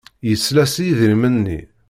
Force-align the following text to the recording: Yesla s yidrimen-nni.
Yesla 0.29 0.63
s 0.73 0.75
yidrimen-nni. 0.85 1.59